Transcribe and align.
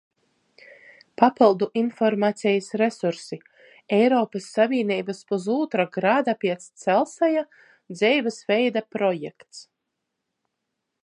Papyldu 1.21 1.67
informacejis 1.81 2.69
resursi. 2.81 3.39
Eiropys 3.99 4.47
Savīneibys 4.55 5.21
pusūtra 5.33 5.87
grada 5.99 6.35
piec 6.45 6.67
Celseja 6.85 7.45
dzeivis 8.01 8.41
veida 8.55 8.85
projekts. 8.97 9.63